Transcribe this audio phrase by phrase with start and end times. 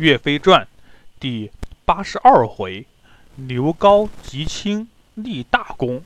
[0.00, 0.66] 岳飞传
[1.18, 1.50] 第
[1.84, 2.86] 八十二回：
[3.36, 6.02] 刘高吉清立大功。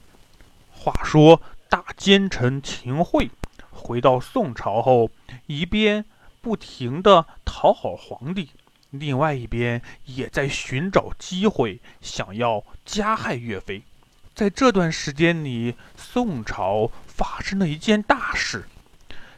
[0.73, 3.31] 话说大奸臣秦桧
[3.71, 5.13] 回到宋朝后，
[5.47, 6.05] 一边
[6.41, 8.51] 不停地讨好皇帝，
[8.91, 13.85] 另外一边也在寻找机会，想要加害岳飞。
[14.35, 18.65] 在这段时间里，宋朝发生了一件大事：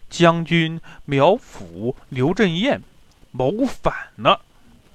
[0.09, 2.83] 将军苗阜、刘正彦
[3.37, 4.41] 谋反了。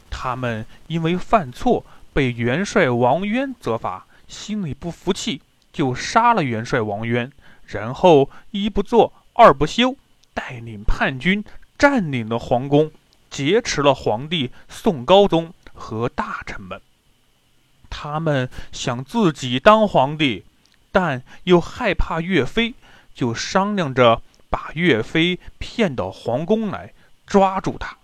[0.09, 5.41] 他们因为犯错被元帅王渊责罚，心里不服气，
[5.71, 7.32] 就杀了元帅王渊，
[7.65, 9.96] 然后一不做二不休，
[10.33, 11.43] 带领叛军
[11.77, 12.91] 占领了皇宫，
[13.29, 16.82] 劫持了皇帝宋高宗和大臣们。
[17.89, 20.43] 他们想自己当皇帝，
[20.91, 22.73] 但又害怕岳飞，
[23.13, 26.93] 就商量着把岳飞骗到皇宫来，
[27.25, 27.97] 抓住他。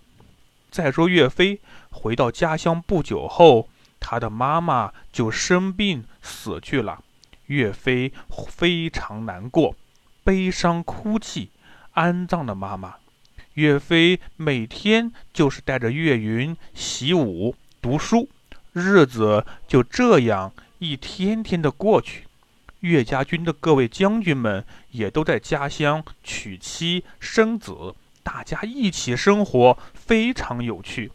[0.70, 3.68] 再说岳飞回到家乡不久后，
[3.98, 7.02] 他的妈妈就生病死去了。
[7.46, 8.12] 岳飞
[8.48, 9.74] 非常难过，
[10.22, 11.50] 悲伤哭泣，
[11.92, 12.96] 安葬了妈妈。
[13.54, 18.28] 岳飞每天就是带着岳云习武、读书，
[18.72, 22.24] 日子就这样一天天的过去。
[22.80, 27.96] 岳家军的各位将军们也都在家乡娶妻生子。
[28.28, 31.10] 大家一起生活非常有趣。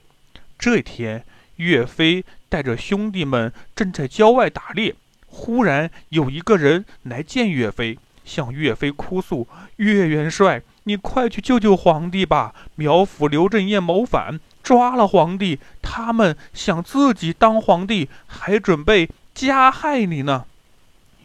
[0.57, 1.23] 这天，
[1.57, 4.95] 岳飞带着兄弟们正在郊外打猎，
[5.27, 9.47] 忽然有一个人来见岳飞，向岳飞哭诉
[9.77, 12.55] ：“岳元帅，你快去救救皇帝吧！
[12.73, 20.45] 苗阜、刘正彦谋反，抓了皇帝，他们想自己当皇帝，还准备加害你呢。”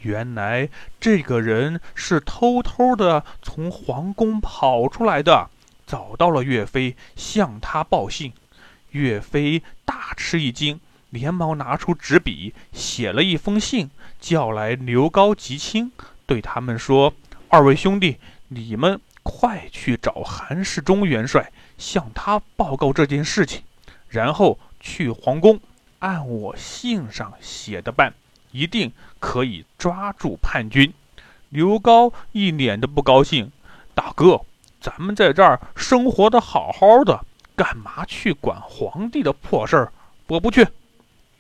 [0.03, 0.69] 原来
[1.01, 5.49] 这个人是偷偷的从皇宫跑出来的。
[5.89, 8.33] 找到了岳飞，向他报信。
[8.91, 15.91] 岳飞大吃一惊，连忙拿出纸笔，写了一封信，叫来刘高、吉清，
[16.27, 17.15] 对他们说
[17.49, 18.19] ：“二位兄弟，
[18.49, 23.63] 你们快去找韩世忠元帅，向他报告这件事情，
[24.09, 25.59] 然后去皇宫，
[26.01, 28.13] 按我信上写的办，
[28.53, 30.93] 一定可以抓住叛军。”
[31.49, 33.51] 刘高一脸的不高兴
[33.95, 34.43] ：“大哥。”
[34.81, 37.25] 咱们在这儿生活的好好的，
[37.57, 39.93] 干嘛去管皇帝的破事儿？
[40.29, 40.67] 我不去。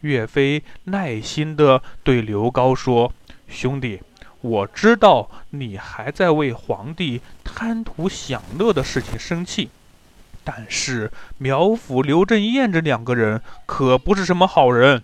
[0.01, 3.13] 岳飞耐心地对刘高说
[3.47, 4.01] ：“兄弟，
[4.41, 9.71] 我知道你还在为皇帝贪图享乐的事情生气，
[10.43, 15.03] 但是苗阜、刘正彦这两个人可不是什么好人。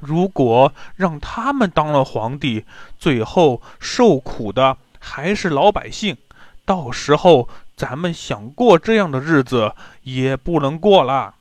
[0.00, 2.64] 如果让他们当了皇帝，
[2.98, 6.16] 最后受苦的还是老百姓。
[6.64, 11.34] 到时候……”咱们想过这样的日子也不能过了。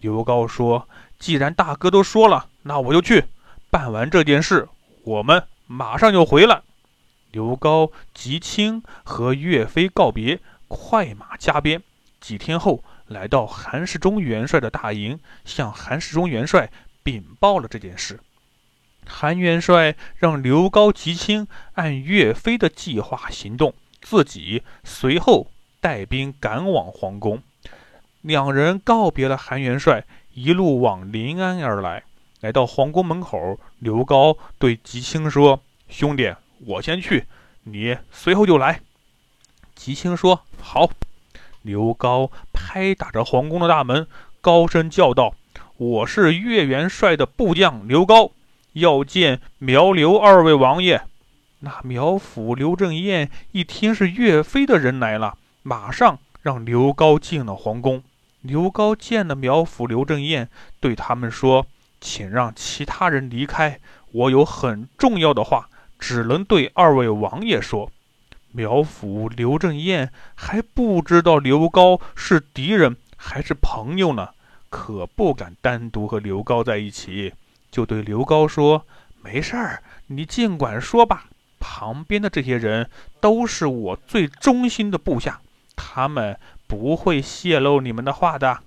[0.00, 0.88] 刘高说
[1.20, 3.24] ：“既然大哥都说了，那我就去
[3.68, 4.66] 办完这件事，
[5.04, 6.62] 我们马上就回来。”
[7.30, 11.82] 刘高、吉青和岳飞告别，快马加鞭，
[12.22, 16.70] 几天后来到韩世忠元帅的大营，向韩世忠元帅
[17.02, 18.18] 禀报了这件事。
[19.06, 25.50] 韩元帅让刘高、吉青按岳飞的计划行动，自己随后。
[25.86, 27.40] 带兵赶往皇宫，
[28.20, 30.02] 两人告别了韩元帅，
[30.34, 32.02] 一路往临安而来。
[32.40, 36.34] 来到皇宫门口，刘高对吉青说：“兄弟，
[36.66, 37.26] 我先去，
[37.62, 38.80] 你随后就来。”
[39.76, 40.90] 吉青说：“好。”
[41.62, 44.08] 刘高拍打着皇宫的大门，
[44.40, 45.36] 高声叫道
[45.78, 48.32] ：“我是岳元帅的部将刘高，
[48.72, 51.02] 要见苗刘二位王爷。”
[51.62, 55.38] 那苗阜、刘正彦一听是岳飞的人来了。
[55.66, 58.00] 马上让刘高进了皇宫。
[58.40, 61.66] 刘高见了苗府、刘正彦，对他们说
[62.00, 63.80] ：“请让其他人离开，
[64.12, 65.68] 我有很重要的话，
[65.98, 67.90] 只能对二位王爷说。”
[68.54, 74.28] 苗府、刘正彦还不知道刘高是敌人还是朋友呢，
[74.70, 77.34] 可不敢单独和刘高在一起，
[77.72, 78.86] 就对刘高说
[79.20, 81.24] ：“没事儿，你尽管说吧。
[81.58, 82.88] 旁边的这些人
[83.20, 85.40] 都是我最忠心的部下。”
[85.76, 86.36] 他们
[86.66, 88.60] 不会泄露你们的话的。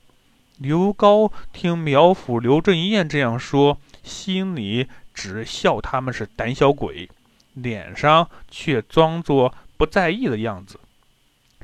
[0.57, 7.09] 刘高听苗府、刘正彦这样说，心里只笑他们是胆小鬼，
[7.53, 10.79] 脸上却装作不在意的样子，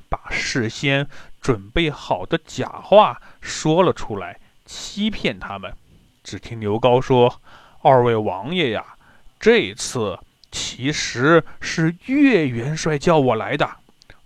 [0.09, 1.07] 把事先
[1.42, 5.74] 准备好的假话说了出来，欺骗他们。
[6.24, 7.41] 只听刘高说
[7.83, 8.95] ：“二位王爷呀，
[9.39, 10.18] 这次
[10.50, 13.69] 其实是岳元帅叫我来的。”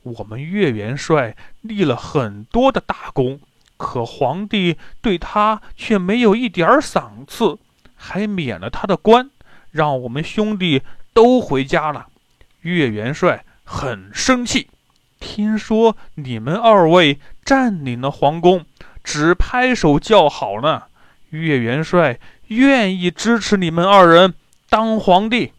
[0.03, 3.39] 我们岳元帅立了很多的大功，
[3.77, 7.57] 可皇帝对他却没有一点赏赐，
[7.95, 9.29] 还免了他的官，
[9.71, 10.81] 让我们兄弟
[11.13, 12.07] 都回家了。
[12.61, 14.69] 岳元帅很生气，
[15.19, 18.65] 听说你们二位占领了皇宫，
[19.03, 20.83] 只拍手叫好呢。
[21.29, 24.33] 岳元帅愿意支持你们二人
[24.69, 25.53] 当皇帝。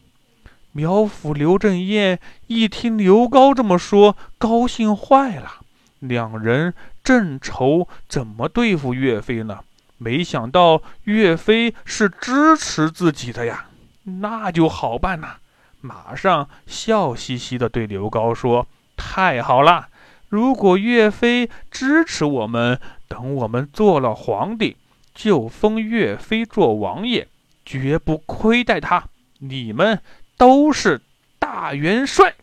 [0.72, 5.60] 苗府刘正彦一听刘高这么说，高兴坏了。
[5.98, 9.60] 两人正愁怎么对付岳飞呢，
[9.98, 13.66] 没想到岳飞是支持自己的呀，
[14.04, 15.36] 那就好办呐！
[15.80, 18.66] 马上笑嘻嘻地对刘高说
[18.96, 19.88] ：“太好了，
[20.28, 22.78] 如果岳飞支持我们，
[23.08, 24.76] 等我们做了皇帝，
[25.14, 27.26] 就封岳飞做王爷，
[27.64, 29.04] 绝不亏待他。
[29.42, 29.98] 你们
[30.40, 31.02] 都是
[31.38, 32.34] 大元帅。”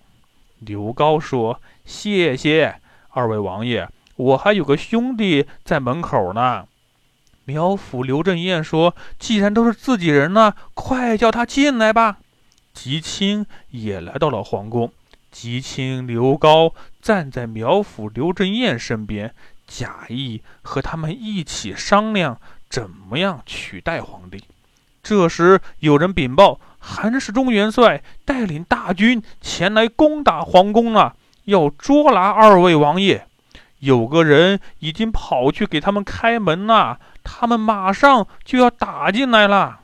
[0.61, 2.79] 刘高说：“谢谢。”
[3.09, 6.67] 二位王爷，我还有个兄弟在门口呢。
[7.45, 12.19] 苗府刘振彦说：“既然都是自己人呢，快叫他进来吧。”
[12.71, 14.93] 吉清也来到了皇宫。
[15.31, 19.33] 吉清、刘高站在苗府刘振彦身边，
[19.65, 22.39] 假意和他们一起商量
[22.69, 24.43] 怎么样取代皇帝。
[25.01, 31.17] 这时，有人禀报：韩世忠元帅带领大军前来攻打皇宫了。
[31.43, 33.25] 要捉拿二位王爷，
[33.79, 39.81] 有个人已经跑去给他们开门了，他们马上就要打进来了。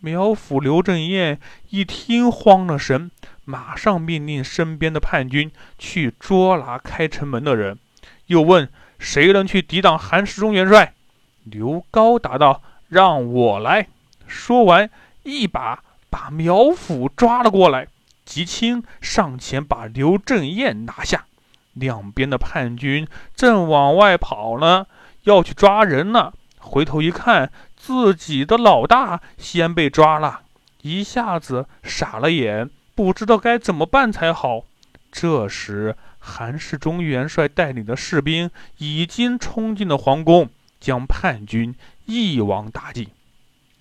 [0.00, 3.10] 苗府刘正彦一听慌了神，
[3.44, 7.78] 马上命令身边的叛军去捉拿开城门的人，
[8.26, 8.68] 又问
[8.98, 10.94] 谁能去抵挡韩世忠元帅。
[11.44, 13.88] 刘高答道：“让我来。”
[14.26, 14.90] 说完，
[15.22, 17.88] 一把把苗府抓了过来。
[18.24, 21.24] 吉清上前把刘正彦拿下，
[21.72, 24.86] 两边的叛军正往外跑呢，
[25.22, 26.34] 要去抓人呢。
[26.58, 30.42] 回头一看，自己的老大先被抓了，
[30.82, 34.64] 一下子傻了眼，不知道该怎么办才好。
[35.10, 41.74] 这时，韩世忠元帅带领的士兵已经冲进了皇宫，将叛军
[42.04, 43.08] 一网打尽。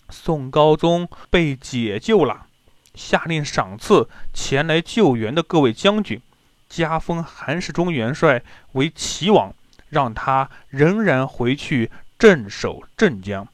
[0.09, 2.45] 宋高宗被解救了。
[2.93, 6.19] 下令赏赐前来救援的各位将军，
[6.67, 9.53] 加封韩世忠元帅为齐王，
[9.89, 13.47] 让他仍然回去镇守镇江。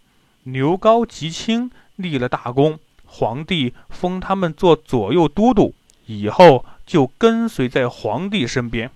[0.43, 5.73] 刘高、吉清立了大功，皇帝封他们做左右都督，
[6.05, 8.89] 以后就跟随在皇帝身边。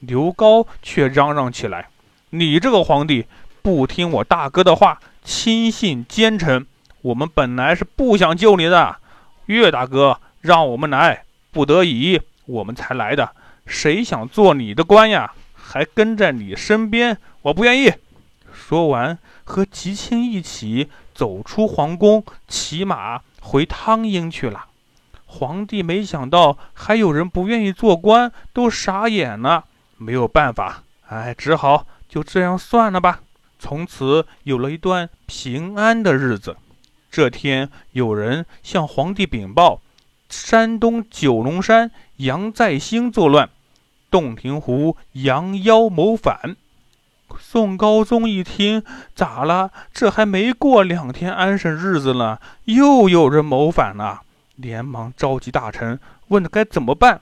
[0.00, 1.88] 刘高却嚷嚷起来
[2.30, 3.26] ：“你这个皇帝
[3.62, 6.66] 不听我大哥的话，轻信奸臣，
[7.02, 8.96] 我们本来是不想救你的。”
[9.46, 13.30] 岳大哥让我们来，不得已我们才来的。
[13.66, 15.32] 谁想做你的官呀？
[15.54, 17.92] 还跟在你身边，我不愿意。
[18.52, 24.66] 说完，和吉庆一起走出皇宫，骑马回汤阴去了。
[25.26, 29.64] 皇帝没想到还有人不愿意做官，都傻眼了。
[29.96, 33.20] 没有办法，哎，只好就这样算了吧。
[33.58, 36.56] 从此有了一段平安的日子。
[37.12, 39.82] 这天，有人向皇帝禀报：
[40.30, 43.50] 山东九龙山杨再兴作乱，
[44.10, 46.56] 洞庭湖杨妖谋反。
[47.38, 48.82] 宋高宗一听，
[49.14, 49.70] 咋了？
[49.92, 54.22] 这还没过两天安生日子呢，又有人谋反了，
[54.56, 57.20] 连忙召集大臣，问该怎么办。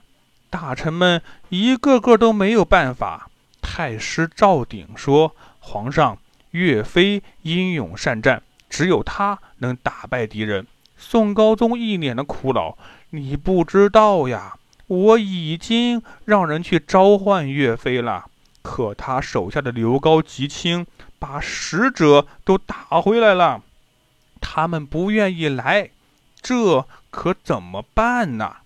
[0.49, 3.29] 大臣们一个个都没有办法。
[3.61, 6.17] 太师赵鼎说：“皇上，
[6.53, 10.67] 岳飞英勇善战。”只有他能打败敌人。
[10.97, 12.79] 宋高宗一脸的苦恼
[13.11, 14.55] ：“你不知道呀，
[14.87, 18.27] 我已经让人去召唤岳飞了，
[18.63, 20.87] 可他手下的刘高、吉清
[21.19, 23.63] 把使者都打回来了，
[24.41, 25.91] 他们不愿意来，
[26.41, 28.57] 这可怎么办呢？”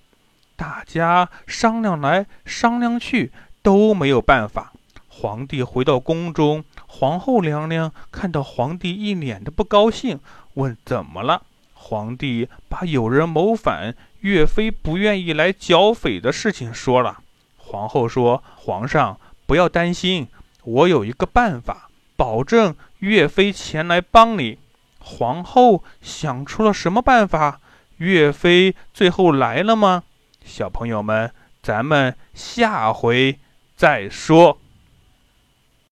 [0.57, 3.33] 大家商量来商量去
[3.63, 4.73] 都没有办法。
[5.09, 6.65] 皇帝回到宫中。
[6.97, 10.21] 皇后娘娘看到皇帝一脸的不高兴，
[10.55, 11.43] 问：“怎么了？”
[11.75, 17.19] 皇帝把有人谋反，岳飞不愿意来剿匪的事情说了。
[17.57, 20.29] 皇后说：“皇上不要担心，
[20.63, 24.59] 我有一个办法，保证岳飞前来帮你。”
[25.01, 27.61] 皇后想出了什么办法？
[27.97, 30.05] 岳飞最后来了吗？
[30.45, 33.41] 小朋友们，咱们下回
[33.77, 34.59] 再说。